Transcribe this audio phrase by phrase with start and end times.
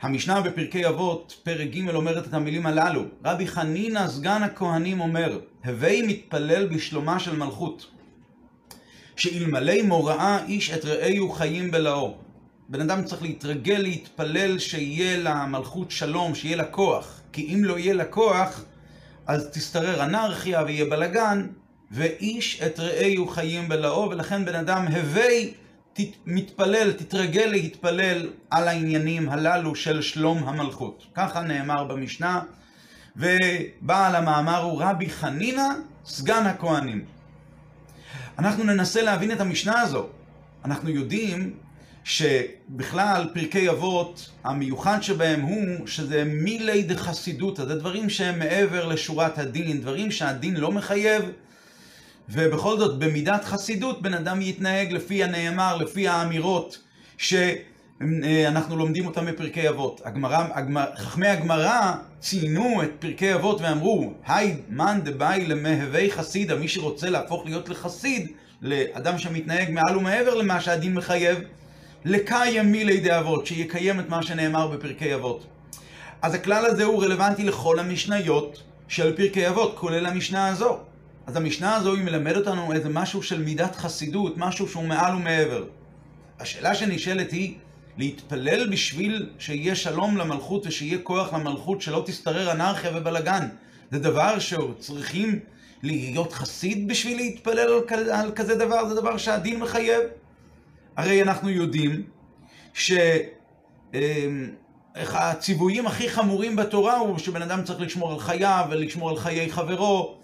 [0.00, 3.04] המשנה בפרקי אבות, פרק ג' אומרת את המילים הללו.
[3.24, 7.86] רבי חנינא סגן הכהנים אומר, הווי מתפלל בשלומה של מלכות.
[9.16, 12.14] שאלמלא מוראה איש את רעהו חיים בלאו.
[12.68, 17.20] בן אדם צריך להתרגל להתפלל שיהיה למלכות שלום, שיהיה לה כוח.
[17.32, 18.64] כי אם לא יהיה לה כוח,
[19.26, 21.46] אז תשתרר אנרכיה ויהיה בלגן,
[21.90, 25.54] ואיש את רעהו חיים בלאו, ולכן בן אדם הווי
[26.26, 31.06] מתפלל, תתרגל להתפלל על העניינים הללו של שלום המלכות.
[31.14, 32.40] ככה נאמר במשנה,
[33.16, 35.68] ובעל המאמר הוא רבי חנינא,
[36.06, 37.04] סגן הכהנים.
[38.38, 40.06] אנחנו ננסה להבין את המשנה הזו.
[40.64, 41.54] אנחנו יודעים
[42.04, 49.80] שבכלל פרקי אבות, המיוחד שבהם הוא שזה מילי דחסידותא, זה דברים שהם מעבר לשורת הדין,
[49.80, 51.22] דברים שהדין לא מחייב,
[52.30, 56.78] ובכל זאת במידת חסידות בן אדם יתנהג לפי הנאמר, לפי האמירות
[57.16, 60.00] שאנחנו לומדים אותם בפרקי אבות.
[60.04, 66.68] הגמרא, הגמר, חכמי הגמרא ציינו את פרקי אבות ואמרו, היי מאן דבאי למהווי חסידה, מי
[66.68, 68.28] שרוצה להפוך להיות לחסיד,
[68.62, 71.38] לאדם שמתנהג מעל ומעבר למה שהדין מחייב,
[72.04, 75.46] לקיים מילי דאבות, שיקיים את מה שנאמר בפרקי אבות.
[76.22, 80.78] אז הכלל הזה הוא רלוונטי לכל המשניות של פרקי אבות, כולל המשנה הזו.
[81.28, 85.64] אז המשנה הזו היא מלמדת אותנו איזה משהו של מידת חסידות, משהו שהוא מעל ומעבר.
[86.40, 87.54] השאלה שנשאלת היא,
[87.98, 93.48] להתפלל בשביל שיהיה שלום למלכות ושיהיה כוח למלכות, שלא תשתרר אנרכיה ובלגן.
[93.90, 95.38] זה דבר שצריכים
[95.82, 100.00] להיות חסיד בשביל להתפלל על, על כזה דבר, זה דבר שהדין מחייב.
[100.96, 102.02] הרי אנחנו יודעים
[104.94, 110.17] שהציוויים הכי חמורים בתורה הוא שבן אדם צריך לשמור על חייו ולשמור על חיי חברו,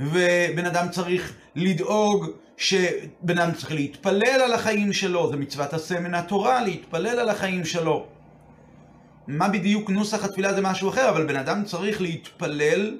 [0.00, 6.14] ובן אדם צריך לדאוג שבן אדם צריך להתפלל על החיים שלו, זה מצוות עשה מן
[6.14, 8.06] התורה, להתפלל על החיים שלו.
[9.26, 12.98] מה בדיוק נוסח התפילה זה משהו אחר, אבל בן אדם צריך להתפלל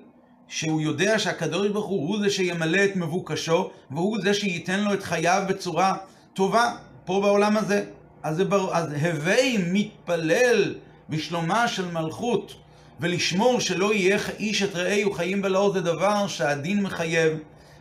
[0.49, 5.03] שהוא יודע שהקדוש ברוך הוא הוא זה שימלא את מבוקשו, והוא זה שייתן לו את
[5.03, 5.97] חייו בצורה
[6.35, 6.73] טובה,
[7.05, 7.85] פה בעולם הזה.
[8.23, 8.77] אז, בר...
[8.77, 10.75] אז הווי מתפלל
[11.09, 12.55] בשלומה של מלכות,
[13.01, 17.39] ולשמור שלא יהיה איש את רעהו חיים בלאו זה דבר שהדין מחייב,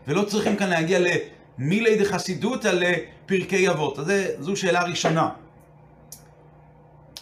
[0.07, 3.99] ולא צריכים כאן להגיע למילי דחסידותא לפרקי אבות.
[3.99, 5.29] אז זו שאלה ראשונה.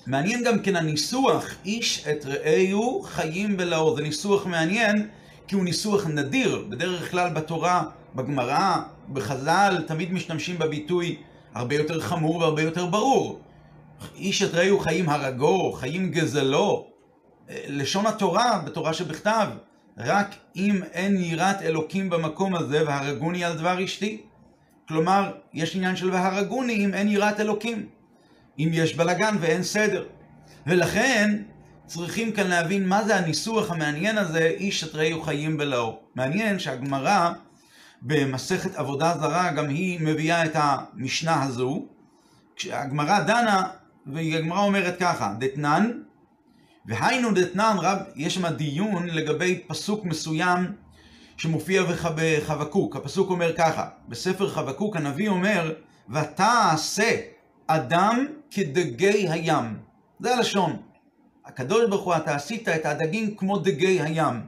[0.07, 3.95] מעניין גם כן הניסוח, איש את רעהו חיים בלאו.
[3.95, 5.07] זה ניסוח מעניין,
[5.47, 6.65] כי הוא ניסוח נדיר.
[6.69, 7.83] בדרך כלל בתורה,
[8.15, 8.75] בגמרא,
[9.13, 11.17] בחז"ל, תמיד משתמשים בביטוי
[11.53, 13.39] הרבה יותר חמור והרבה יותר ברור.
[14.15, 16.94] איש את רעהו חיים הרגו, חיים גזלו.
[17.49, 19.47] לשון התורה, בתורה שבכתב,
[19.97, 24.21] רק אם אין יראת אלוקים במקום הזה, והרגוני על דבר אשתי.
[24.87, 27.87] כלומר, יש עניין של והרגוני אם אין יראת אלוקים.
[28.59, 30.05] אם יש בלגן ואין סדר.
[30.67, 31.41] ולכן,
[31.85, 35.99] צריכים כאן להבין מה זה הניסוח המעניין הזה, איש את רעהו חיים בלאו.
[36.15, 37.31] מעניין שהגמרא
[38.01, 41.85] במסכת עבודה זרה, גם היא מביאה את המשנה הזו.
[42.55, 43.63] כשהגמרא דנה,
[44.07, 45.91] והגמרא אומרת ככה, דתנן,
[46.87, 50.73] והיינו דתנן רב, יש שם דיון לגבי פסוק מסוים
[51.37, 51.83] שמופיע
[52.17, 52.95] בחבקוק.
[52.95, 55.73] הפסוק אומר ככה, בספר חבקוק הנביא אומר,
[56.09, 57.19] ותעשה
[57.67, 59.77] אדם כדגי הים.
[60.19, 60.77] זה הלשון.
[61.45, 64.41] הקדוש ברוך הוא, אתה עשית את הדגים כמו דגי הים.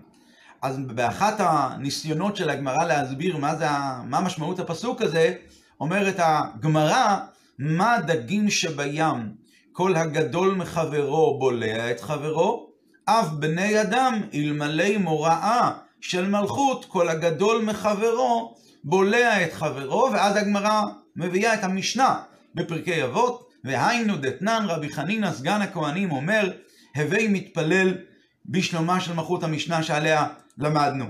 [0.62, 3.66] אז באחת הניסיונות של הגמרא להסביר מה, זה,
[4.06, 5.34] מה משמעות הפסוק הזה,
[5.80, 7.18] אומרת הגמרא,
[7.60, 9.47] מה דגים שבים?
[9.78, 12.70] כל הגדול מחברו בולע את חברו,
[13.06, 15.72] אף בני אדם אלמלא מוראה
[16.02, 20.82] של מלכות, כל הגדול מחברו בולע את חברו, ואז הגמרא
[21.16, 22.20] מביאה את המשנה
[22.56, 26.52] בפרקי אבות, והיינו דתנן רבי חנינא סגן הכהנים אומר,
[26.96, 27.98] הווי מתפלל
[28.46, 30.28] בשלומה של מלכות המשנה שעליה
[30.58, 31.06] למדנו.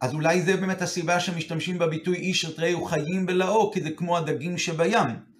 [0.00, 4.18] אז אולי זה באמת הסיבה שמשתמשים בביטוי איש את רעהו חיים בלאו, כי זה כמו
[4.18, 5.32] הדגים שבים.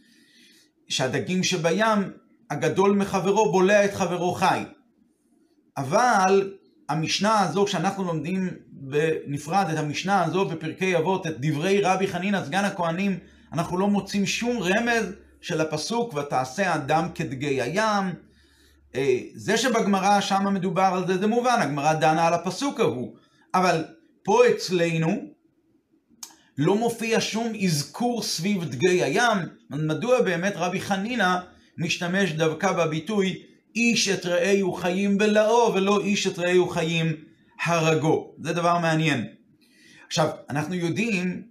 [0.89, 2.22] שהדגים שבים,
[2.53, 4.65] הגדול מחברו בולע את חברו חי.
[5.77, 6.55] אבל
[6.89, 12.65] המשנה הזו, כשאנחנו לומדים בנפרד את המשנה הזו בפרקי אבות, את דברי רבי חנינא סגן
[12.65, 13.19] הכהנים,
[13.53, 15.05] אנחנו לא מוצאים שום רמז
[15.41, 18.15] של הפסוק, ותעשה אדם כדגי הים.
[18.95, 23.17] אה, זה שבגמרא שמה מדובר על זה, זה מובן, הגמרא דנה על הפסוק ההוא.
[23.55, 23.85] אבל
[24.23, 25.27] פה אצלנו
[26.59, 29.39] לא מופיע שום אזכור סביב דגי הים,
[29.71, 31.39] מדוע באמת רבי חנינא
[31.79, 33.43] משתמש דווקא בביטוי
[33.77, 37.17] איש את רעהו חיים בלאו ולא איש את רעהו חיים
[37.65, 38.35] הרגו.
[38.43, 39.27] זה דבר מעניין.
[40.07, 41.43] עכשיו, אנחנו יודעים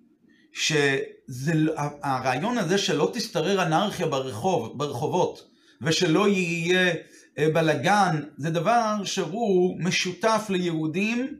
[1.27, 5.47] שהרעיון הזה שלא תשתרר אנרכיה ברחוב, ברחובות,
[5.81, 6.93] ושלא יהיה
[7.37, 11.37] אה, בלגן, זה דבר שהוא משותף ליהודים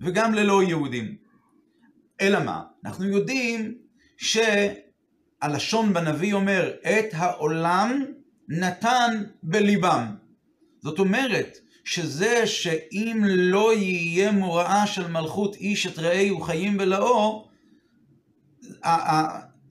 [0.00, 1.16] וגם ללא יהודים.
[2.20, 2.62] אלא מה?
[2.84, 3.74] אנחנו יודעים
[4.16, 8.04] שהלשון בנביא אומר, את העולם
[8.48, 10.06] נתן בליבם.
[10.82, 17.48] זאת אומרת, שזה שאם לא יהיה מוראה של מלכות איש את רעהו חיים בלאו,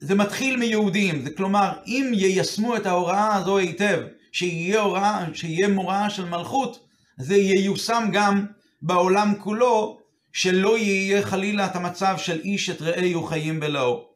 [0.00, 4.00] זה מתחיל מיהודים, זה כלומר, אם יישמו את ההוראה הזו היטב,
[4.32, 6.86] שיהיה, הוראה, שיהיה מוראה של מלכות,
[7.18, 8.46] זה ייושם גם
[8.82, 10.00] בעולם כולו,
[10.32, 14.08] שלא יהיה חלילה את המצב של איש את רעהו חיים בלאו.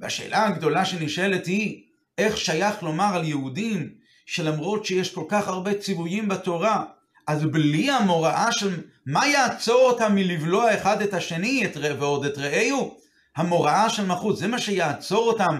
[0.00, 1.82] והשאלה הגדולה שנשאלת היא,
[2.20, 3.90] איך שייך לומר על יהודים
[4.26, 6.84] שלמרות שיש כל כך הרבה ציוויים בתורה,
[7.26, 8.80] אז בלי המוראה של...
[9.06, 12.96] מה יעצור אותם מלבלוע אחד את השני את רע ועוד את רעהו?
[13.36, 15.58] המוראה של מלכות, זה מה שיעצור אותם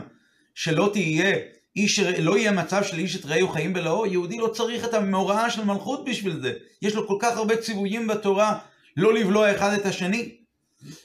[0.54, 1.36] שלא תהיה
[1.76, 5.50] איש, לא יהיה מצב של איש את רעהו חיים בלאו, יהודי לא צריך את המוראה
[5.50, 6.52] של מלכות בשביל זה.
[6.82, 8.58] יש לו כל כך הרבה ציוויים בתורה
[8.96, 10.39] לא לבלוע אחד את השני.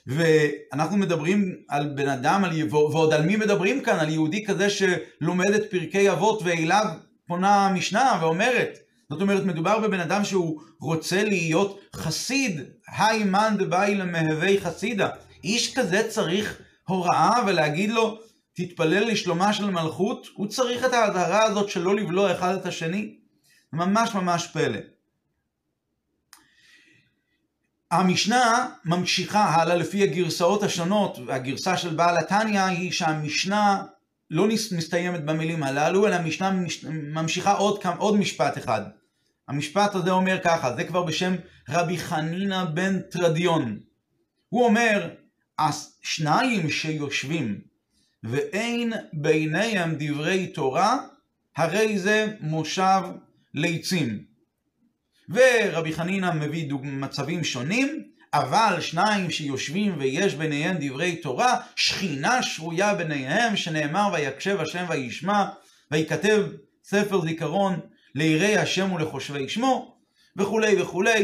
[0.07, 3.99] ואנחנו מדברים על בן אדם, על, ועוד על מי מדברים כאן?
[3.99, 6.85] על יהודי כזה שלומד את פרקי אבות ואליו
[7.27, 8.77] פונה המשנה ואומרת,
[9.09, 12.61] זאת אומרת, מדובר בבן אדם שהוא רוצה להיות חסיד,
[12.97, 15.09] היי מאן דבאי למהווה חסידה.
[15.43, 18.19] איש כזה צריך הוראה ולהגיד לו,
[18.55, 23.15] תתפלל לשלומה של מלכות, הוא צריך את ההדהרה הזאת של לא לבלוע אחד את השני.
[23.73, 24.79] ממש ממש פלא.
[27.95, 33.83] המשנה ממשיכה הלאה לפי הגרסאות השונות, והגרסה של בעל התניא היא שהמשנה
[34.31, 36.51] לא מסתיימת במילים הללו, אלא המשנה
[36.91, 38.81] ממשיכה עוד, עוד משפט אחד.
[39.47, 41.35] המשפט הזה אומר ככה, זה כבר בשם
[41.69, 43.79] רבי חנינא בן טרדיון.
[44.49, 45.09] הוא אומר,
[45.59, 47.61] השניים שיושבים
[48.23, 50.97] ואין ביניהם דברי תורה,
[51.57, 53.01] הרי זה מושב
[53.53, 54.34] ליצים.
[55.29, 63.55] ורבי חנינא מביא מצבים שונים, אבל שניים שיושבים ויש ביניהם דברי תורה, שכינה שרויה ביניהם,
[63.55, 65.45] שנאמר ויקשב השם וישמע,
[65.91, 66.43] ויכתב
[66.83, 67.79] ספר זיכרון
[68.15, 69.97] ליראי השם ולחושבי שמו,
[70.37, 71.23] וכולי וכולי.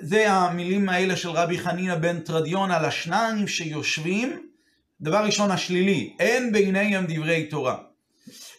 [0.00, 4.48] זה המילים האלה של רבי חנינא בן טרדיון על השניים שיושבים.
[5.00, 7.76] דבר ראשון השלילי, אין ביניהם דברי תורה.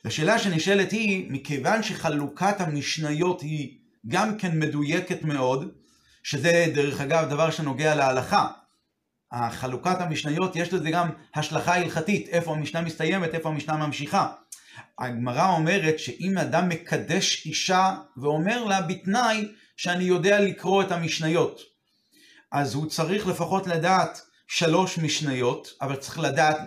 [0.06, 5.71] השאלה שנשאלת היא, מכיוון שחלוקת המשניות היא גם כן מדויקת מאוד,
[6.23, 8.47] שזה דרך אגב דבר שנוגע להלכה.
[9.31, 14.31] החלוקת המשניות יש לזה גם השלכה הלכתית, איפה המשנה מסתיימת, איפה המשנה ממשיכה.
[14.99, 19.47] הגמרא אומרת שאם אדם מקדש אישה ואומר לה בתנאי
[19.77, 21.61] שאני יודע לקרוא את המשניות,
[22.51, 26.57] אז הוא צריך לפחות לדעת שלוש משניות, אבל צריך לדעת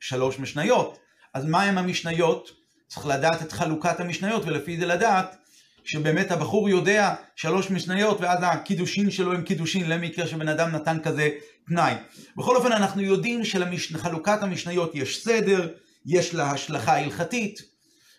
[0.00, 0.98] שלוש משניות.
[1.34, 2.50] אז מה הם המשניות?
[2.88, 5.36] צריך לדעת את חלוקת המשניות, ולפי זה לדעת
[5.84, 11.28] שבאמת הבחור יודע שלוש משניות, ואז הקידושין שלו הם קידושין למקרה שבן אדם נתן כזה
[11.66, 11.94] תנאי.
[12.36, 15.68] בכל אופן, אנחנו יודעים שלחלוקת המשניות יש סדר,
[16.06, 17.62] יש לה השלכה הלכתית,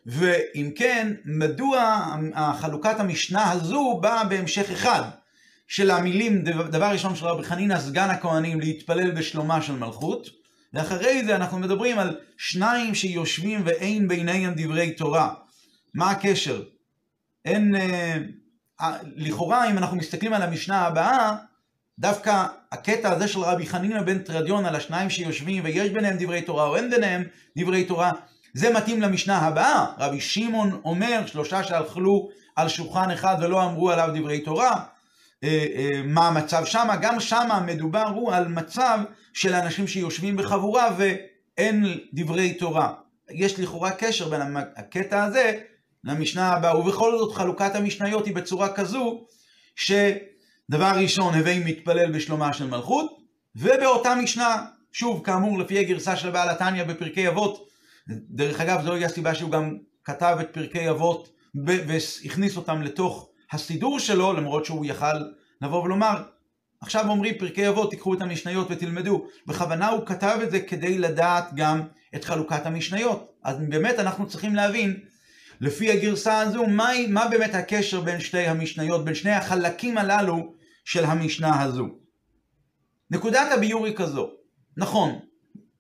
[0.06, 2.06] ואם כן, מדוע
[2.60, 5.02] חלוקת המשנה הזו באה בהמשך אחד
[5.68, 10.30] של המילים, דבר ראשון של רבי חנינא, סגן הכהנים, להתפלל בשלומה של מלכות,
[10.74, 15.34] ואחרי זה אנחנו מדברים על שניים שיושבים ואין ביניהם דברי תורה.
[15.94, 16.62] מה הקשר?
[17.46, 17.76] אין...
[17.76, 18.18] אה,
[18.82, 21.36] אה, לכאורה, אם אנחנו מסתכלים על המשנה הבאה,
[22.00, 26.66] דווקא הקטע הזה של רבי חנינא בן טרדיון על השניים שיושבים ויש ביניהם דברי תורה
[26.68, 27.24] או אין ביניהם
[27.58, 28.12] דברי תורה,
[28.54, 29.86] זה מתאים למשנה הבאה.
[29.98, 34.84] רבי שמעון אומר, שלושה שאכלו על שולחן אחד ולא אמרו עליו דברי תורה.
[35.44, 36.88] אה, אה, מה המצב שם?
[37.02, 39.00] גם שם מדובר הוא על מצב
[39.34, 42.94] של אנשים שיושבים בחבורה ואין דברי תורה.
[43.30, 44.42] יש לכאורה קשר בין
[44.76, 45.60] הקטע הזה
[46.04, 49.26] למשנה הבאה, ובכל זאת חלוקת המשניות היא בצורה כזו
[49.76, 53.12] שדבר ראשון, הווי מתפלל בשלומה של מלכות,
[53.56, 57.68] ובאותה משנה, שוב, כאמור, לפי הגרסה של בעל התניא בפרקי אבות,
[58.08, 61.30] דרך אגב, זוהי הסיבה שהוא גם כתב את פרקי אבות
[61.66, 65.18] והכניס אותם לתוך הסידור שלו, למרות שהוא יכל
[65.62, 66.24] לבוא ולומר,
[66.82, 69.26] עכשיו אומרים פרקי אבות, תיקחו את המשניות ותלמדו.
[69.48, 71.82] בכוונה הוא כתב את זה כדי לדעת גם
[72.16, 73.34] את חלוקת המשניות.
[73.44, 75.00] אז באמת אנחנו צריכים להבין,
[75.64, 80.54] לפי הגרסה הזו, מה, מה באמת הקשר בין שתי המשניות, בין שני החלקים הללו
[80.86, 81.88] של המשנה הזו.
[83.12, 84.30] נקודת הביור היא כזו,
[84.78, 85.20] נכון,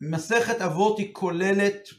[0.02, 1.90] מסכת אבות היא כוללת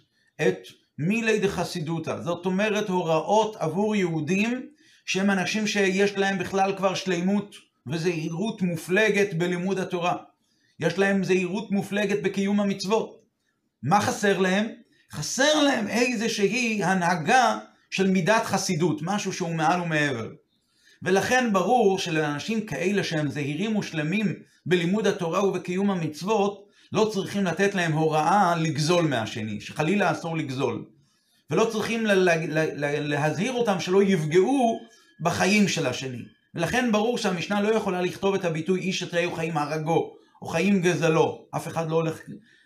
[0.42, 0.58] את
[0.98, 4.68] מילי דחסידותא, זאת אומרת הוראות עבור יהודים
[5.06, 7.54] שהם אנשים שיש להם בכלל כבר שלימות
[7.86, 10.16] וזהירות מופלגת בלימוד התורה.
[10.80, 13.20] יש להם זהירות מופלגת בקיום המצוות.
[13.82, 14.66] מה חסר להם?
[15.12, 17.58] חסר להם איזושהי הנהגה
[17.94, 20.28] של מידת חסידות, משהו שהוא מעל ומעבר.
[21.02, 24.34] ולכן ברור שלאנשים כאלה שהם זהירים ושלמים
[24.66, 30.84] בלימוד התורה ובקיום המצוות, לא צריכים לתת להם הוראה לגזול מהשני, שחלילה אסור לגזול.
[31.50, 32.06] ולא צריכים
[33.06, 34.80] להזהיר אותם שלא יפגעו
[35.20, 36.22] בחיים של השני.
[36.54, 40.82] ולכן ברור שהמשנה לא יכולה לכתוב את הביטוי איש את רעהו חיים הרגו, או חיים
[40.82, 41.46] גזלו.
[41.56, 42.20] אף אחד לא הולך...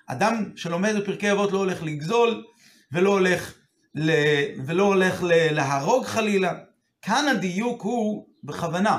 [0.06, 2.44] אדם שלומד בפרקי אבות לא הולך לגזול,
[2.92, 3.54] ולא הולך.
[4.66, 5.22] ולא הולך.
[5.28, 6.54] להרוג חלילה.
[7.02, 8.98] כאן הדיוק הוא בכוונה.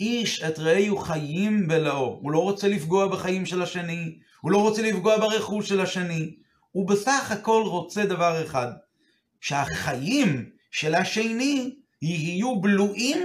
[0.00, 2.18] איש את רעהו חיים בלאו.
[2.22, 6.34] הוא לא רוצה לפגוע בחיים של השני, הוא לא רוצה לפגוע ברכוש של השני.
[6.70, 8.68] הוא בסך הכל רוצה דבר אחד,
[9.40, 13.18] שהחיים של השני יהיו בלואים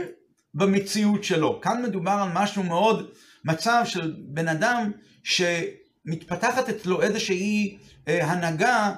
[0.54, 1.62] במציאות שלו.
[1.62, 3.10] כאן מדובר על משהו מאוד,
[3.46, 4.92] מצב של בן אדם
[5.24, 7.78] שמתפתחת אצלו איזושהי
[8.08, 8.96] אה, הנהגה,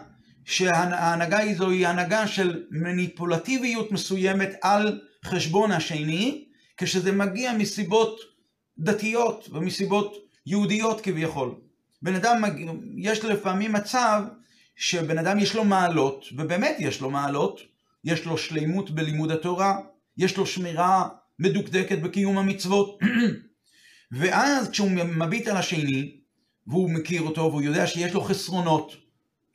[0.49, 6.45] שההנהגה היא זוהי הנהגה של מניפולטיביות מסוימת על חשבון השני,
[6.77, 8.19] כשזה מגיע מסיבות
[8.77, 10.15] דתיות ומסיבות
[10.45, 11.55] יהודיות כביכול.
[12.01, 12.43] בן אדם,
[12.95, 14.23] יש לפעמים מצב
[14.75, 17.59] שבן אדם יש לו מעלות, ובאמת יש לו מעלות,
[18.03, 19.79] יש לו שלימות בלימוד התורה,
[20.17, 21.07] יש לו שמירה
[21.39, 22.99] מדוקדקת בקיום המצוות.
[24.19, 26.11] ואז כשהוא מביט על השני,
[26.67, 29.08] והוא מכיר אותו, והוא יודע שיש לו חסרונות,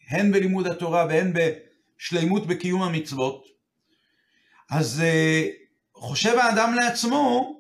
[0.09, 3.47] הן בלימוד התורה והן בשלימות בקיום המצוות,
[4.71, 5.49] אז uh,
[5.95, 7.55] חושב האדם לעצמו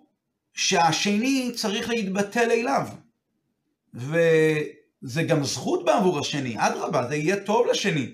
[0.54, 2.88] שהשני צריך להתבטל אליו.
[3.94, 8.12] וזה גם זכות בעבור השני, אדרבה, זה יהיה טוב לשני.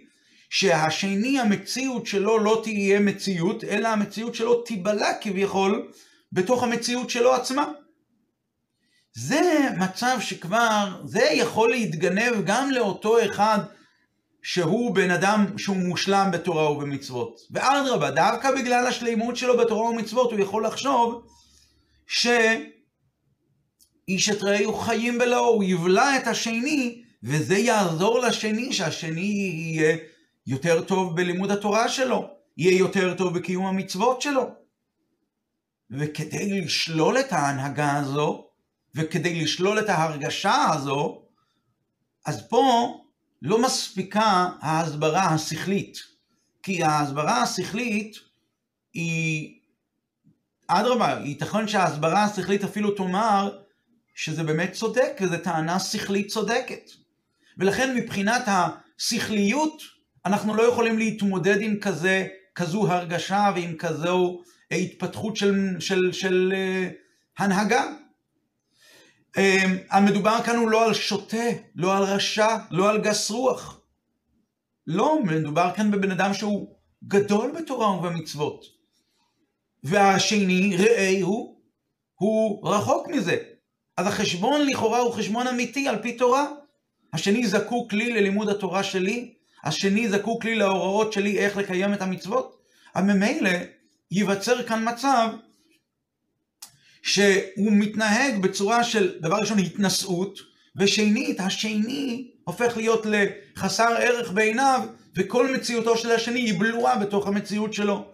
[0.50, 5.92] שהשני, המציאות שלו לא תהיה מציאות, אלא המציאות שלו תיבלע כביכול
[6.32, 7.72] בתוך המציאות שלו עצמה.
[9.14, 13.58] זה מצב שכבר, זה יכול להתגנב גם לאותו אחד
[14.42, 17.40] שהוא בן אדם שהוא מושלם בתורה ובמצוות.
[17.50, 21.26] ואדרבה, דווקא בגלל השלימות שלו בתורה ומצוות, הוא יכול לחשוב
[22.06, 22.70] שאיש
[24.30, 29.96] את רעהו חיים בלאו, הוא יבלע את השני, וזה יעזור לשני שהשני יהיה
[30.46, 34.48] יותר טוב בלימוד התורה שלו, יהיה יותר טוב בקיום המצוות שלו.
[35.90, 38.46] וכדי לשלול את ההנהגה הזו,
[38.94, 41.22] וכדי לשלול את ההרגשה הזו,
[42.26, 42.94] אז פה
[43.42, 45.98] לא מספיקה ההסברה השכלית.
[46.62, 48.16] כי ההסברה השכלית
[48.94, 49.60] היא,
[50.66, 53.58] אדרבה, ייתכן שההסברה השכלית אפילו תאמר
[54.14, 56.90] שזה באמת צודק, וזו טענה שכלית צודקת.
[57.58, 59.82] ולכן מבחינת השכליות,
[60.26, 67.42] אנחנו לא יכולים להתמודד עם כזה, כזו הרגשה ועם כזו התפתחות של, של, של uh,
[67.42, 67.84] הנהגה.
[69.90, 73.80] המדובר כאן הוא לא על שוטה, לא על רשע, לא על גס רוח.
[74.86, 78.64] לא, מדובר כאן בבן אדם שהוא גדול בתורה ובמצוות.
[79.84, 81.60] והשני, רעהו,
[82.14, 83.36] הוא רחוק מזה.
[83.96, 86.46] אז החשבון לכאורה הוא חשבון אמיתי על פי תורה.
[87.12, 89.34] השני זקוק לי ללימוד התורה שלי,
[89.64, 92.56] השני זקוק לי להוראות שלי איך לקיים את המצוות.
[92.94, 93.50] אז ממילא
[94.10, 95.28] ייווצר כאן מצב
[97.02, 100.38] שהוא מתנהג בצורה של, דבר ראשון, התנשאות,
[100.76, 104.80] ושנית, השני הופך להיות לחסר ערך בעיניו,
[105.16, 108.04] וכל מציאותו של השני היא בלועה בתוך המציאות שלו.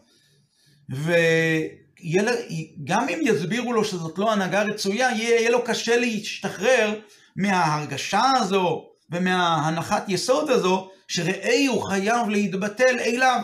[0.90, 7.00] וגם אם יסבירו לו שזאת לא הנהגה רצויה, יהיה לו קשה להשתחרר
[7.36, 13.40] מההרגשה הזו ומההנחת יסוד הזו, שראי חייב להתבטל אליו.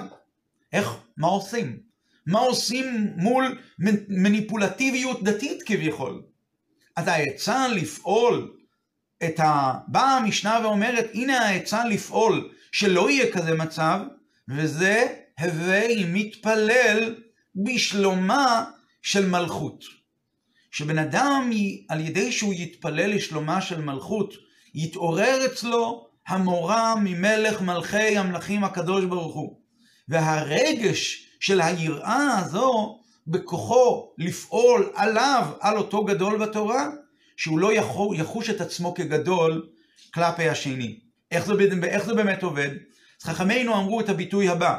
[0.73, 0.95] איך?
[1.17, 1.92] מה עושים?
[2.27, 3.59] מה עושים מול
[4.09, 6.23] מניפולטיביות דתית כביכול?
[6.97, 8.57] אז העצה לפעול
[9.25, 9.73] את ה...
[9.89, 14.01] באה המשנה ואומרת, הנה העצה לפעול שלא יהיה כזה מצב,
[14.49, 15.07] וזה
[15.41, 17.15] הווי מתפלל
[17.57, 18.65] בשלומה
[19.03, 19.85] של מלכות.
[20.71, 21.51] שבן אדם,
[21.89, 24.35] על ידי שהוא יתפלל לשלומה של מלכות,
[24.75, 29.59] יתעורר אצלו המורה ממלך מלכי המלכים הקדוש ברוך הוא.
[30.09, 36.89] והרגש של היראה הזו בכוחו לפעול עליו, על אותו גדול בתורה,
[37.37, 37.71] שהוא לא
[38.15, 39.69] יחוש את עצמו כגדול
[40.15, 40.99] כלפי השני.
[41.31, 41.53] איך זה,
[41.85, 42.71] איך זה באמת עובד?
[43.23, 44.79] אז חכמינו אמרו את הביטוי הבא: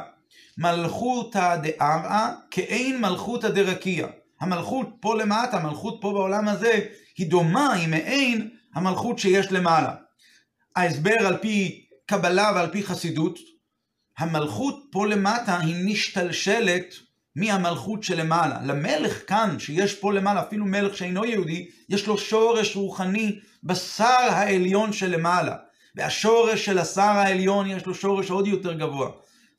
[0.58, 4.06] מלכותא דארעא כאין מלכותא דרקיע.
[4.40, 6.80] המלכות פה למטה, המלכות פה בעולם הזה,
[7.16, 9.94] היא דומה, היא מעין המלכות שיש למעלה.
[10.76, 13.38] ההסבר על פי קבלה ועל פי חסידות,
[14.18, 16.94] המלכות פה למטה היא משתלשלת
[17.36, 18.58] מהמלכות שלמעלה.
[18.64, 24.92] למלך כאן, שיש פה למעלה, אפילו מלך שאינו יהודי, יש לו שורש רוחני בשר העליון
[24.92, 25.56] שלמעלה.
[25.96, 29.10] והשורש של השר העליון יש לו שורש עוד יותר גבוה.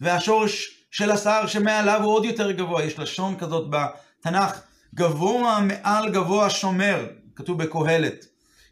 [0.01, 2.83] והשורש של השר שמעליו הוא עוד יותר גבוה.
[2.83, 4.62] יש לשון כזאת בתנ"ך,
[4.95, 8.25] גבוה מעל גבוה שומר, כתוב בקהלת.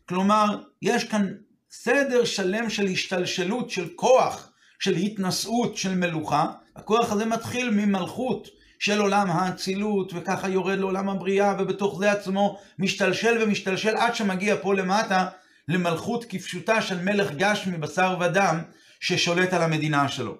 [0.09, 1.33] כלומר, יש כאן
[1.71, 4.49] סדר שלם של השתלשלות, של כוח,
[4.83, 6.45] של התנשאות, של מלוכה.
[6.75, 8.47] הכוח הזה מתחיל ממלכות
[8.79, 14.73] של עולם האצילות, וככה יורד לעולם הבריאה, ובתוך זה עצמו משתלשל ומשתלשל עד שמגיע פה
[14.73, 15.27] למטה
[15.67, 18.61] למלכות כפשוטה של מלך גשמי, בשר ודם,
[18.99, 20.35] ששולט על המדינה שלו.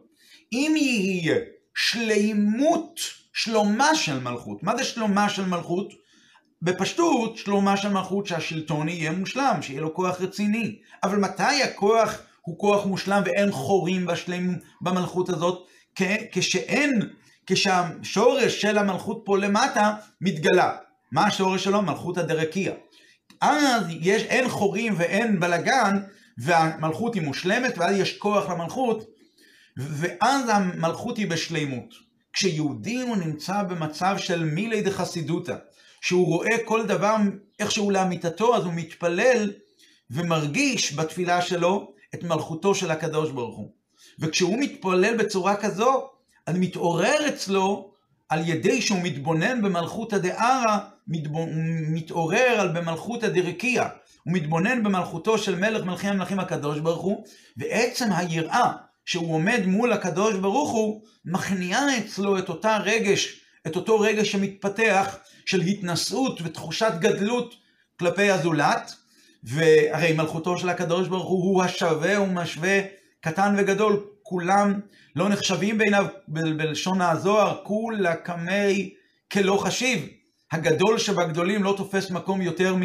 [0.54, 1.38] אם יהיה
[1.76, 3.00] שלימות,
[3.34, 5.94] שלומה של מלכות, מה זה שלומה של מלכות?
[6.62, 10.80] בפשטות, שלומה של מלכות שהשלטון יהיה מושלם, שיהיה לו כוח רציני.
[11.04, 15.68] אבל מתי הכוח הוא כוח מושלם ואין חורים בשלם במלכות הזאת?
[16.32, 16.92] כשאין,
[17.48, 20.76] כשהשורש של המלכות פה למטה מתגלה.
[21.12, 21.82] מה השורש שלו?
[21.82, 22.74] מלכות הדרקיה.
[23.42, 25.94] אז יש, אין חורים ואין בלגן,
[26.38, 29.06] והמלכות היא מושלמת, ואז יש כוח למלכות,
[29.78, 31.94] ואז המלכות היא בשלימות.
[32.34, 35.56] כשיהודי הוא נמצא במצב של מילי דחסידותא,
[36.02, 37.16] שהוא רואה כל דבר
[37.60, 39.52] איכשהו לאמיתתו, אז הוא מתפלל
[40.12, 43.72] ומרגיש בתפילה שלו את מלכותו של הקדוש ברוך הוא.
[44.20, 46.10] וכשהוא מתפלל בצורה כזו,
[46.46, 47.94] אז מתעורר אצלו,
[48.30, 50.80] על ידי שהוא מתבונן במלכות הדערה,
[51.88, 53.90] מתעורר על במלכות הדרקייה.
[54.24, 57.26] הוא מתבונן במלכותו של מלך מלכי המלכים הקדוש ברוך הוא,
[57.58, 58.72] ועצם היראה
[59.06, 65.18] שהוא עומד מול הקדוש ברוך הוא, מכניעה אצלו את אותה רגש, את אותו רגש שמתפתח
[65.46, 67.56] של התנשאות ותחושת גדלות
[68.00, 68.96] כלפי הזולת,
[69.44, 72.80] והרי מלכותו של הקדוש ברוך הוא הוא השווה ומשווה
[73.22, 74.80] קטן וגדול, כולם
[75.16, 78.94] לא נחשבים בעיניו בלשון הזוהר, כולה קמי
[79.32, 80.08] כלא חשיב.
[80.52, 82.76] הגדול שבגדולים לא תופס מקום יותר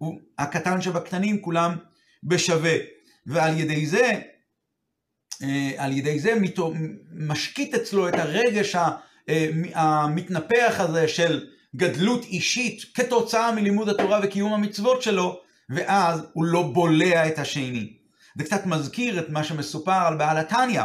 [0.00, 1.76] מהקטן שבקטנים, כולם
[2.24, 2.76] בשווה.
[3.26, 4.20] ועל ידי זה,
[5.42, 6.34] אה, על ידי זה
[7.12, 15.02] משקיט אצלו את הרגש אה, המתנפח הזה של גדלות אישית כתוצאה מלימוד התורה וקיום המצוות
[15.02, 17.92] שלו, ואז הוא לא בולע את השני.
[18.38, 20.82] זה קצת מזכיר את מה שמסופר על בעל התניא,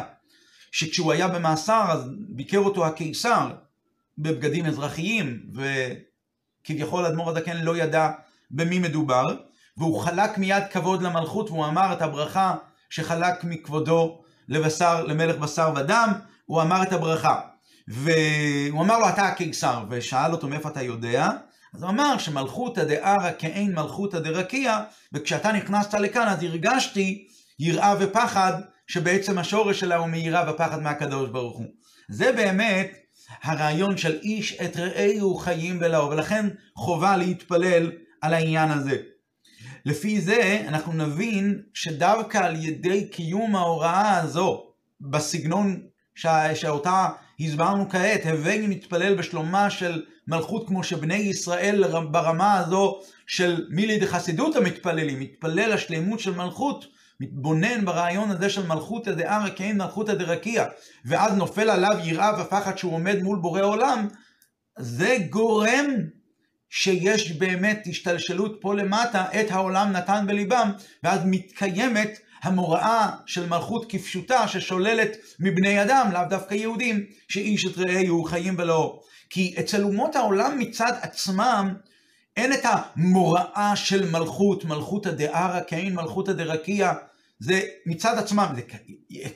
[0.72, 3.52] שכשהוא היה במאסר אז ביקר אותו הקיסר
[4.18, 5.42] בבגדים אזרחיים,
[6.64, 8.12] וכביכול אדמו"ר הזקן לא ידע
[8.52, 9.26] במי מדובר,
[9.78, 12.56] והוא חלק מיד כבוד למלכות, והוא אמר את הברכה
[12.90, 16.14] שחלק מכבודו לבשר, למלך בשר ודם,
[16.46, 17.42] הוא אמר את הברכה.
[17.88, 21.30] והוא אמר לו, אתה הקיסר, ושאל אותו מאיפה אתה יודע?
[21.78, 27.28] אז הוא אמר שמלכותא דערא כאין מלכותא דרקיע, וכשאתה נכנסת לכאן אז הרגשתי
[27.60, 31.68] יראה ופחד, שבעצם השורש שלה הוא מיראה ופחד מהקדוש ברוך הוא.
[32.10, 32.92] זה באמת
[33.44, 38.98] הרעיון של איש את רעהו חיים בלאו, ולכן חובה להתפלל על העניין הזה.
[39.86, 44.64] לפי זה אנחנו נבין שדווקא על ידי קיום ההוראה הזו,
[45.02, 45.82] בסגנון
[46.56, 47.10] שאותה
[47.40, 54.56] הסברנו כעת, הוויני מתפלל בשלומה של מלכות כמו שבני ישראל ברמה הזו של מילי דחסידות
[54.56, 56.86] המתפללים, מתפלל השלמות של מלכות,
[57.20, 60.66] מתבונן ברעיון הזה של מלכות דערא כאין מלכות דרקיע,
[61.06, 64.08] ואז נופל עליו יראה ופחד שהוא עומד מול בורא עולם,
[64.80, 65.86] זה גורם
[66.70, 70.72] שיש באמת השתלשלות פה למטה, את העולם נתן בליבם,
[71.04, 78.24] ואז מתקיימת המוראה של מלכות כפשוטה ששוללת מבני אדם, לאו דווקא יהודים, שאיש את רעהו
[78.24, 79.02] חיים בלא.
[79.30, 81.74] כי אצל אומות העולם מצד עצמם
[82.38, 86.94] אין את המוראה של מלכות, מלכות הדערה כאין מלכות הדרקיע.
[87.40, 88.62] זה מצד עצמם, זה,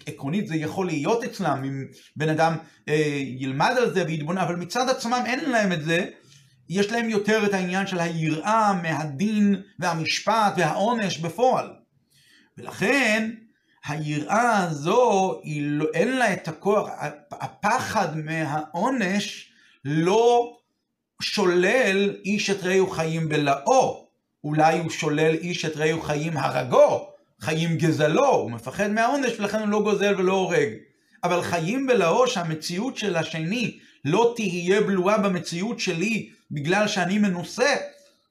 [0.07, 2.57] עקרונית זה יכול להיות אצלם, אם בן אדם
[2.89, 6.05] אה, ילמד על זה ויתבונן, אבל מצד עצמם אין להם את זה,
[6.69, 11.69] יש להם יותר את העניין של היראה מהדין והמשפט והעונש בפועל.
[12.57, 13.29] ולכן
[13.85, 16.89] היראה הזו, לא, אין לה את הכוח,
[17.31, 19.50] הפחד מהעונש
[19.85, 20.57] לא
[21.21, 24.07] שולל איש את רעהו חיים בלאו,
[24.43, 27.09] אולי הוא שולל איש את רעהו חיים הרגו,
[27.41, 30.69] חיים גזלו, הוא מפחד מהעונש ולכן הוא לא גוזל ולא הורג.
[31.23, 37.75] אבל חיים בלאו שהמציאות של השני לא תהיה בלועה במציאות שלי בגלל שאני מנוסה,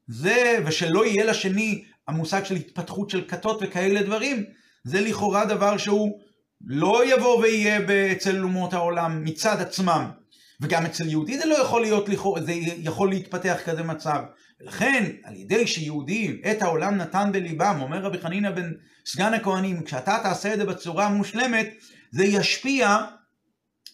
[0.08, 4.44] זה, ושלא יהיה לשני המושג של התפתחות של כתות וכאלה דברים,
[4.84, 6.20] זה לכאורה דבר שהוא
[6.66, 7.80] לא יבוא ויהיה
[8.12, 10.19] אצל אומות העולם מצד עצמם.
[10.60, 12.08] וגם אצל יהודי זה לא יכול להיות
[12.40, 14.20] זה יכול להתפתח כזה מצב.
[14.60, 18.72] ולכן, על ידי שיהודי את העולם נתן בליבם, אומר רבי חנינא בן
[19.06, 21.68] סגן הכהנים, כשאתה תעשה את זה בצורה מושלמת,
[22.12, 22.98] זה ישפיע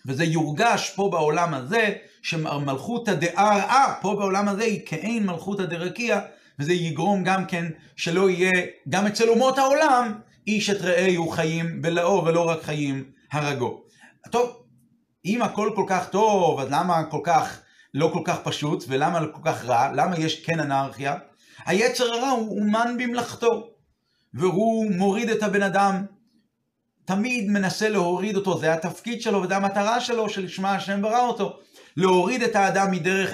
[0.06, 6.20] וזה יורגש פה בעולם הזה, שמלכותא דארעא, פה בעולם הזה היא כאין מלכותא דרקיע,
[6.58, 10.12] וזה יגרום גם כן שלא יהיה, גם אצל אומות העולם,
[10.46, 13.82] איש את רעהו חיים בלאו ולא רק חיים הרגו.
[14.30, 14.65] טוב,
[15.26, 17.60] אם הכל כל כך טוב, אז למה כל כך
[17.94, 19.92] לא כל כך פשוט, ולמה לא כל כך רע?
[19.92, 21.14] למה יש כן אנרכיה?
[21.66, 23.70] היצר הרע הוא אומן במלאכתו,
[24.34, 26.04] והוא מוריד את הבן אדם,
[27.04, 31.58] תמיד מנסה להוריד אותו, זה התפקיד שלו וזה המטרה שלו, שלשמה השם ברא אותו,
[31.96, 33.32] להוריד את האדם מדרך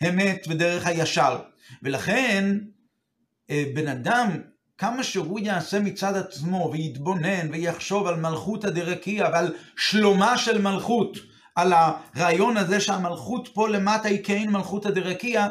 [0.00, 1.40] האמת ודרך הישר.
[1.82, 2.58] ולכן,
[3.50, 4.28] אה, בן אדם,
[4.78, 11.18] כמה שהוא יעשה מצד עצמו, ויתבונן, ויחשוב על מלכות הדרקיע, ועל שלומה של מלכות,
[11.54, 15.46] על הרעיון הזה שהמלכות פה למטה היא כן מלכות הדרקיע,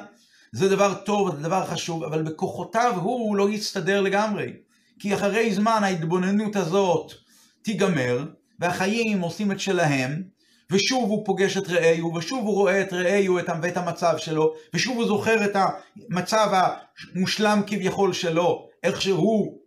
[0.52, 4.54] זה דבר טוב, זה דבר חשוב, אבל בכוחותיו הוא לא יסתדר לגמרי.
[5.00, 7.12] כי אחרי זמן ההתבוננות הזאת
[7.62, 8.26] תיגמר,
[8.60, 10.24] והחיים עושים את שלהם,
[10.72, 15.08] ושוב הוא פוגש את רעהו, ושוב הוא רואה את רעהו ואת המצב שלו, ושוב הוא
[15.08, 16.50] זוכר את המצב
[17.16, 19.58] המושלם כביכול שלו, איך שהוא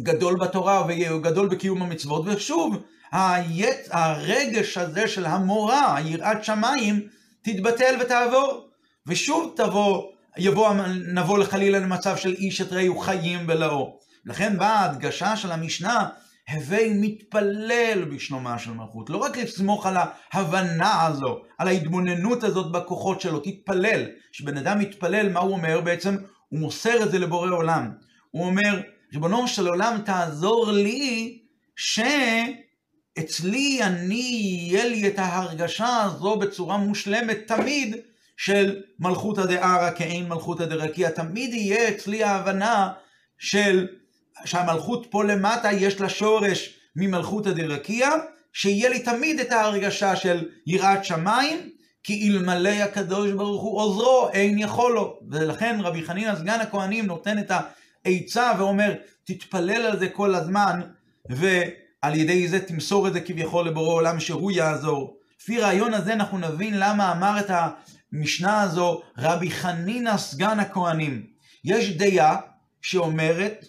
[0.00, 2.76] גדול בתורה וגדול בקיום המצוות, ושוב
[3.12, 7.08] היית, הרגש הזה של המורה, יראת שמיים,
[7.42, 8.68] תתבטל ותעבור.
[9.06, 10.02] ושוב תבוא,
[10.38, 10.74] יבוא,
[11.14, 13.98] נבוא לחלילה למצב של איש את רעהו חיים בלאו.
[14.24, 16.08] לכן באה ההדגשה של המשנה,
[16.50, 19.10] הווי מתפלל בשלומה של מלכות.
[19.10, 19.96] לא רק לסמוך על
[20.32, 24.06] ההבנה הזו, על ההתבוננות הזאת בכוחות שלו, תתפלל.
[24.32, 26.16] כשבן אדם מתפלל, מה הוא אומר בעצם?
[26.48, 27.90] הוא מוסר את זה לבורא עולם.
[28.30, 28.80] הוא אומר,
[29.12, 31.38] ריבונו של עולם, תעזור לי
[31.76, 32.00] ש...
[33.18, 37.96] אצלי אני, יהיה לי את ההרגשה הזו בצורה מושלמת תמיד
[38.36, 41.10] של מלכותא דערא כאין מלכותא דרקיע.
[41.10, 42.92] תמיד יהיה אצלי ההבנה
[43.38, 43.86] של
[44.44, 48.10] שהמלכות פה למטה יש לה שורש ממלכותא דרקיע,
[48.52, 51.70] שיהיה לי תמיד את ההרגשה של יראת שמיים,
[52.02, 55.18] כי אלמלא הקדוש ברוך הוא עוזרו, אין יכול לו.
[55.30, 57.50] ולכן רבי חנינא סגן הכהנים נותן את
[58.04, 60.80] העצה ואומר, תתפלל על זה כל הזמן,
[61.30, 61.46] ו...
[62.04, 65.18] על ידי זה תמסור את זה כביכול לבורא עולם שהוא יעזור.
[65.40, 67.50] לפי רעיון הזה אנחנו נבין למה אמר את
[68.12, 71.26] המשנה הזו רבי חנינא סגן הכהנים.
[71.64, 72.36] יש דעה
[72.82, 73.66] שאומרת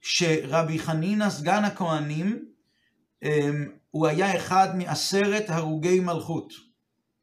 [0.00, 2.44] שרבי חנינא סגן הכהנים
[3.22, 6.52] אמ, הוא היה אחד מעשרת הרוגי מלכות.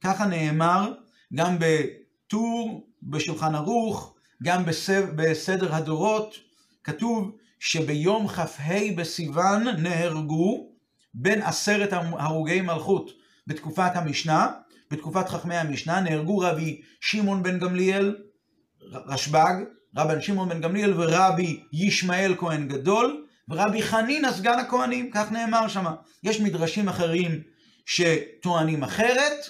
[0.03, 0.93] ככה נאמר
[1.33, 4.63] גם בטור, בשולחן ערוך, גם
[5.15, 6.35] בסדר הדורות,
[6.83, 8.45] כתוב שביום כ"ה
[8.95, 10.69] בסיוון נהרגו
[11.13, 13.11] בין עשרת הרוגי מלכות
[13.47, 14.47] בתקופת המשנה,
[14.91, 18.15] בתקופת חכמי המשנה, נהרגו רבי שמעון בן גמליאל,
[18.91, 19.53] רשב"ג,
[19.97, 25.85] רבן שמעון בן גמליאל ורבי ישמעאל כהן גדול, ורבי חנינא סגן הכהנים, כך נאמר שם.
[26.23, 27.41] יש מדרשים אחרים
[27.85, 29.49] שטוענים אחרת,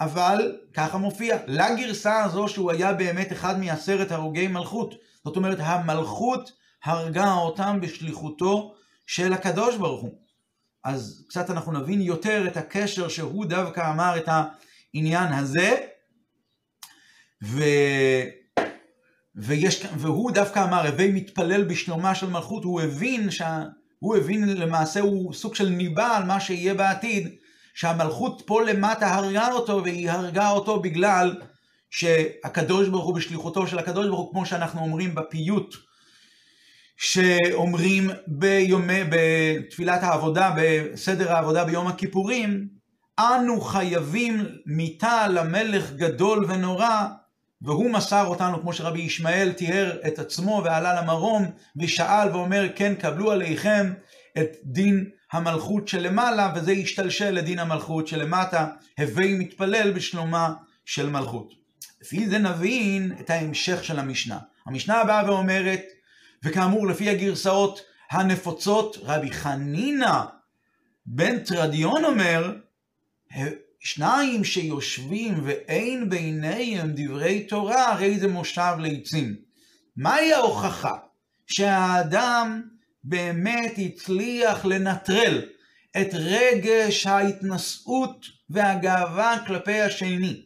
[0.00, 1.36] אבל ככה מופיע.
[1.46, 4.94] לגרסה הזו שהוא היה באמת אחד מעשרת הרוגי מלכות.
[5.24, 6.52] זאת אומרת, המלכות
[6.84, 8.74] הרגה אותם בשליחותו
[9.06, 10.18] של הקדוש ברוך הוא.
[10.84, 15.76] אז קצת אנחנו נבין יותר את הקשר שהוא דווקא אמר את העניין הזה,
[17.44, 17.62] ו...
[19.36, 23.62] ויש, והוא דווקא אמר, הווי מתפלל בשלומה של מלכות, הוא הבין, שה,
[23.98, 27.34] הוא הבין למעשה, הוא סוג של ניבא על מה שיהיה בעתיד,
[27.74, 31.42] שהמלכות פה למטה הרגה אותו, והיא הרגה אותו בגלל
[31.90, 35.74] שהקדוש ברוך הוא בשליחותו של הקדוש ברוך הוא, כמו שאנחנו אומרים בפיוט,
[36.96, 42.68] שאומרים ביומי, בתפילת העבודה, בסדר העבודה ביום הכיפורים,
[43.18, 47.06] אנו חייבים מיתה למלך גדול ונורא,
[47.62, 53.30] והוא מסר אותנו, כמו שרבי ישמעאל תיאר את עצמו ועלה למרום, ושאל ואומר, כן, קבלו
[53.32, 53.92] עליכם
[54.38, 58.66] את דין המלכות שלמעלה, וזה ישתלשל לדין המלכות שלמטה,
[58.98, 60.54] הווי מתפלל בשלומה
[60.84, 61.52] של מלכות.
[62.02, 64.38] לפי זה נבין את ההמשך של המשנה.
[64.66, 65.82] המשנה הבאה ואומרת,
[66.44, 67.80] וכאמור, לפי הגרסאות
[68.10, 70.20] הנפוצות, רבי חנינא
[71.06, 72.52] בן טרדיון אומר,
[73.80, 79.36] שניים שיושבים ואין ביניהם דברי תורה, הרי זה מושב ליצים.
[79.96, 80.96] מהי ההוכחה
[81.46, 82.62] שהאדם
[83.04, 85.42] באמת הצליח לנטרל
[86.00, 90.42] את רגש ההתנשאות והגאווה כלפי השני,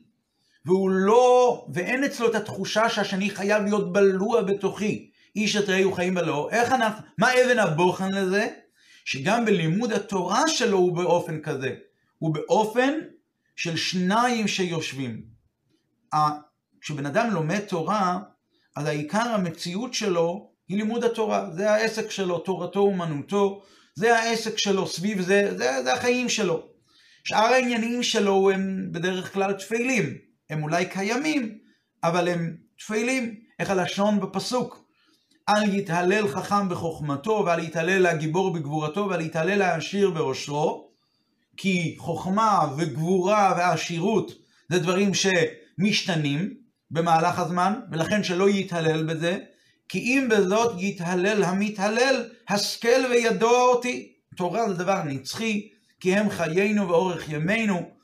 [0.66, 5.08] והוא לא, ואין אצלו את התחושה שהשני חייב להיות בלוע בתוכי,
[5.38, 8.48] איש את רעהו חיים בלאו, איך אנחנו, מה אבן הבוחן לזה?
[9.05, 11.74] שגם בלימוד התורה שלו הוא באופן כזה,
[12.18, 12.94] הוא באופן
[13.57, 15.22] של שניים שיושבים.
[16.81, 18.18] כשבן אדם לומד תורה,
[18.77, 23.62] אז העיקר המציאות שלו היא לימוד התורה, זה העסק שלו, תורתו אומנותו,
[23.94, 26.68] זה העסק שלו, סביב זה, זה, זה החיים שלו.
[27.24, 30.14] שאר העניינים שלו הם בדרך כלל תפלים,
[30.51, 31.59] הם אולי קיימים,
[32.05, 34.88] אבל הם תפלים, איך הלשון בפסוק,
[35.48, 40.90] אל יתהלל חכם בחוכמתו, ואל יתהלל הגיבור בגבורתו, ואל יתהלל העשיר בעושרו,
[41.56, 44.32] כי חוכמה וגבורה ועשירות
[44.68, 45.11] זה דברים
[45.78, 46.54] משתנים
[46.90, 49.38] במהלך הזמן, ולכן שלא יתהלל בזה,
[49.88, 54.12] כי אם בזאת יתהלל המתהלל, השכל וידוע אותי.
[54.37, 55.68] תורה זה דבר נצחי,
[56.00, 57.97] כי הם חיינו ואורך ימינו.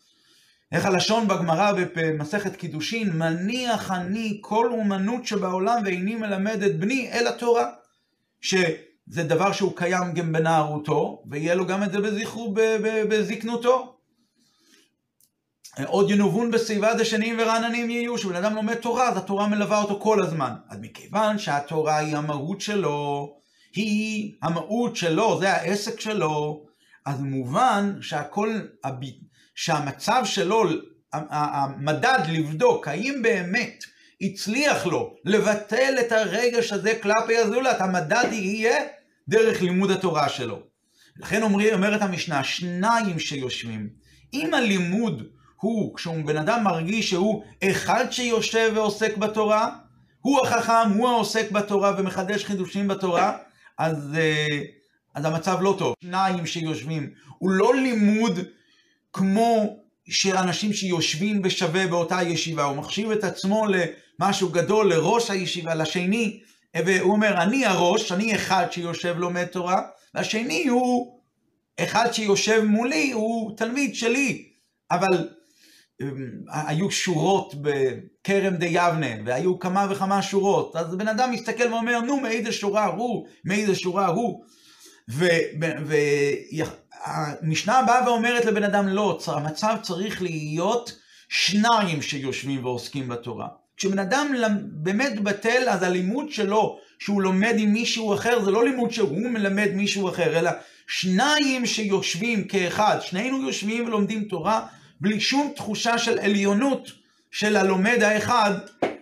[0.72, 7.26] איך הלשון בגמרא במסכת קידושין, מניח אני כל אומנות שבעולם ואיני מלמד את בני אל
[7.26, 7.70] התורה.
[8.44, 12.54] שזה דבר שהוא קיים גם בנערותו, ויהיה לו גם את זה בזכרו,
[13.08, 13.96] בזקנותו.
[15.86, 20.22] עוד ינובון בשיבה דשנים ורעננים יהיו, שבן אדם לומד תורה, אז התורה מלווה אותו כל
[20.22, 20.52] הזמן.
[20.68, 23.34] אז מכיוון שהתורה היא המהות שלו,
[23.74, 26.66] היא המהות שלו, זה העסק שלו,
[27.06, 28.60] אז מובן שהכל,
[29.54, 30.64] שהמצב שלו,
[31.12, 33.84] המדד לבדוק האם באמת
[34.20, 38.76] הצליח לו לבטל את הרגש הזה כלפי הזולת, המדד יהיה
[39.28, 40.60] דרך לימוד התורה שלו.
[41.16, 43.88] לכן אומר, אומרת המשנה, שניים שיושבים,
[44.32, 45.22] אם הלימוד
[45.56, 49.70] הוא, כשהוא בן אדם מרגיש שהוא אחד שיושב ועוסק בתורה,
[50.20, 53.36] הוא החכם, הוא העוסק בתורה ומחדש חידושים בתורה,
[53.78, 54.58] אז, אה,
[55.14, 55.94] אז המצב לא טוב.
[56.04, 58.38] שניים שיושבים, הוא לא לימוד
[59.14, 66.40] כמו שאנשים שיושבים בשווה באותה ישיבה, הוא מחשיב את עצמו למשהו גדול, לראש הישיבה, לשני,
[66.76, 69.82] והוא אומר, אני הראש, אני אחד שיושב לומד תורה,
[70.14, 71.20] והשני הוא
[71.80, 74.48] אחד שיושב מולי, הוא תלמיד שלי,
[74.90, 75.28] אבל
[76.52, 82.20] היו שורות בכרם די יבנה, והיו כמה וכמה שורות, אז בן אדם מסתכל ואומר, נו,
[82.20, 84.44] מאיזה שורה הוא, מאיזה שורה הוא,
[87.06, 90.92] והמשנה באה ואומרת לבן אדם, לא, המצב צריך להיות
[91.28, 93.48] שניים שיושבים ועוסקים בתורה.
[93.76, 94.34] כשבן אדם
[94.72, 99.68] באמת בטל, אז הלימוד שלו, שהוא לומד עם מישהו אחר, זה לא לימוד שהוא מלמד
[99.74, 100.50] מישהו אחר, אלא
[100.86, 104.66] שניים שיושבים כאחד, שנינו יושבים ולומדים תורה,
[105.00, 106.92] בלי שום תחושה של עליונות
[107.30, 108.52] של הלומד האחד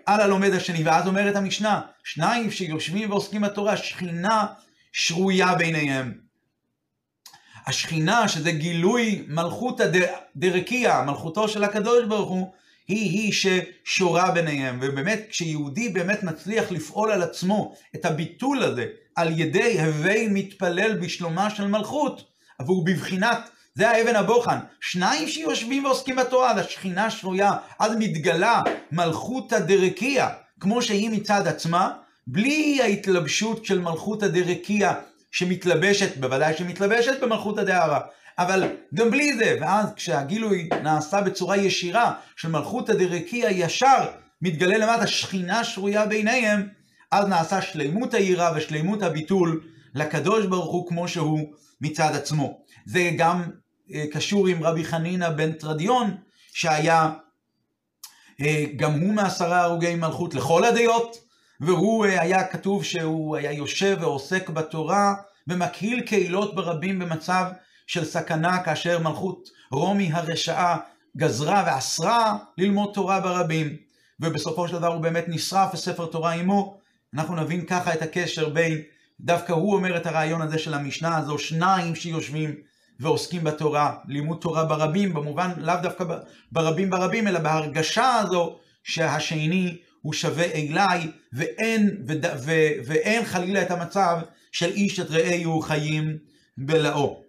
[0.07, 0.83] על הלומד השני.
[0.83, 4.47] ואז אומרת המשנה, שניים שיושבים ועוסקים בתורה, שכינה
[4.93, 6.22] שרויה ביניהם.
[7.66, 12.53] השכינה, שזה גילוי מלכות הדרקיע, מלכותו של הקדוש ברוך הוא,
[12.88, 13.33] היא היא
[13.85, 14.79] ששורה ביניהם.
[14.83, 21.51] ובאמת, כשיהודי באמת מצליח לפעול על עצמו את הביטול הזה, על ידי הווי מתפלל בשלומה
[21.51, 22.25] של מלכות,
[22.61, 24.59] והוא בבחינת זה האבן הבוחן.
[24.81, 30.29] שניים שיושבים ועוסקים בתורה, והשכינה שרויה, אז מתגלה מלכות הדרקיע,
[30.61, 31.90] כמו שהיא מצד עצמה,
[32.27, 34.92] בלי ההתלבשות של מלכות הדרקיע
[35.33, 38.01] שמתלבשת, בוודאי שמתלבשת במלכות הדהרה,
[38.38, 38.64] אבל
[38.95, 44.09] גם בלי זה, ואז כשהגילוי נעשה בצורה ישירה של מלכות הדרקיע ישר,
[44.42, 46.68] מתגלה למטה שכינה שרויה ביניהם,
[47.11, 49.64] אז נעשה שלימות היראה ושלימות הביטול
[49.95, 52.59] לקדוש ברוך הוא כמו שהוא מצד עצמו.
[52.87, 53.42] זה גם
[53.95, 56.16] אה, קשור עם רבי חנינא בן טרדיון,
[56.53, 57.11] שהיה
[58.40, 61.16] אה, גם הוא מעשרה הרוגי מלכות לכל הדעות,
[61.62, 65.14] והוא אה, היה כתוב שהוא היה יושב ועוסק בתורה
[65.48, 67.44] ומקהיל קהילות ברבים במצב
[67.87, 70.77] של סכנה כאשר מלכות רומי הרשעה
[71.16, 73.77] גזרה ואסרה ללמוד תורה ברבים.
[74.20, 76.79] ובסופו של דבר הוא באמת נשרף וספר תורה עמו.
[77.14, 78.83] אנחנו נבין ככה את הקשר בין
[79.20, 82.55] דווקא הוא אומר את הרעיון הזה של המשנה הזו שניים שיושבים
[83.01, 86.05] ועוסקים בתורה, לימוד תורה ברבים, במובן לאו דווקא
[86.53, 92.12] ברבים ברבים, אלא בהרגשה הזו שהשני הוא שווה אליי, ואין, ו,
[92.45, 92.53] ו,
[92.87, 94.19] ואין חלילה את המצב
[94.53, 96.19] של איש את רעהו חיים
[96.59, 97.23] בלאו.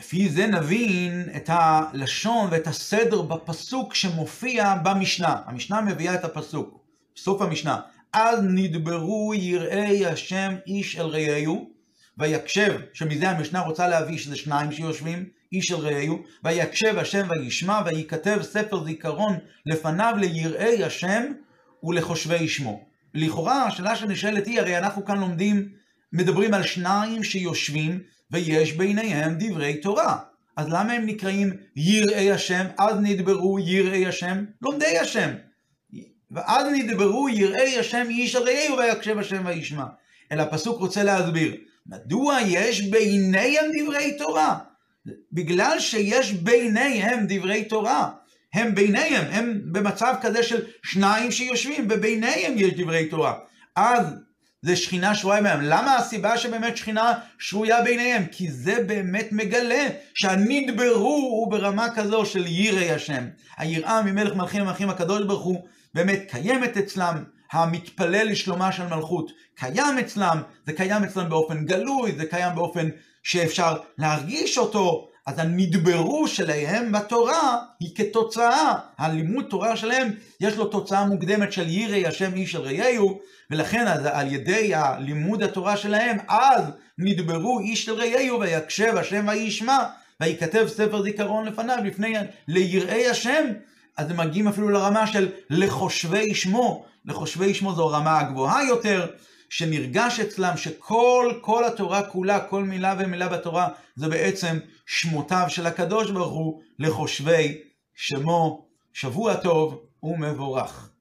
[0.00, 5.42] לפי זה נבין את הלשון ואת הסדר בפסוק שמופיע במשנה.
[5.46, 7.80] המשנה מביאה את הפסוק, בסוף המשנה.
[8.12, 11.70] אז נדברו יראי השם איש אל רעהו,
[12.18, 18.38] ויקשב, שמזה המשנה רוצה להביא שזה שניים שיושבים, איש אל רעהו, ויקשב השם וישמע, וייכתב
[18.42, 19.36] ספר זיכרון
[19.66, 21.22] לפניו ליראי השם
[21.82, 22.84] ולחושבי שמו.
[23.14, 25.68] לכאורה, השאלה שנשאלת היא, הרי אנחנו כאן לומדים,
[26.12, 30.18] מדברים על שניים שיושבים, ויש ביניהם דברי תורה.
[30.56, 32.66] אז למה הם נקראים יראי השם?
[32.78, 35.30] אז נדברו יראי השם, לומדי השם.
[36.30, 39.84] ואז נדברו יראי השם איש אל רעהו ויקשב השם וישמע.
[40.32, 44.58] אלא הפסוק רוצה להסביר, מדוע יש ביניהם דברי תורה?
[45.32, 48.10] בגלל שיש ביניהם דברי תורה.
[48.54, 53.34] הם ביניהם, הם במצב כזה של שניים שיושבים, וביניהם יש דברי תורה.
[53.76, 54.06] אז
[54.62, 55.60] זה שכינה שרויה בהם.
[55.62, 58.26] למה הסיבה שבאמת שכינה שרויה ביניהם?
[58.32, 63.24] כי זה באמת מגלה שהנדברו הוא ברמה כזו של יראי השם.
[63.56, 65.64] היראה ממלך מלכים המלכים הקדוש ברוך הוא
[65.94, 72.26] באמת קיימת אצלם, המתפלל לשלומה של מלכות קיים אצלם, זה קיים אצלם באופן גלוי, זה
[72.26, 72.88] קיים באופן
[73.24, 80.10] שאפשר להרגיש אותו, אז הנדברו שלהם בתורה היא כתוצאה, הלימוד תורה שלהם
[80.40, 85.76] יש לו תוצאה מוקדמת של יראי השם איש אל רעהו, ולכן על ידי הלימוד התורה
[85.76, 86.64] שלהם אז
[86.98, 89.78] נדברו איש אל רעהו ויקשב השם וישמע
[90.20, 92.14] ויכתב ספר זיכרון לפניו לפני
[92.48, 93.44] ליראי השם.
[93.96, 99.06] אז הם מגיעים אפילו לרמה של לחושבי שמו, לחושבי שמו זו הרמה הגבוהה יותר,
[99.56, 106.10] שנרגש אצלם שכל כל התורה כולה, כל מילה ומילה בתורה, זה בעצם שמותיו של הקדוש
[106.10, 107.58] ברוך הוא לחושבי
[107.94, 108.66] שמו.
[108.92, 110.93] שבוע טוב ומבורך.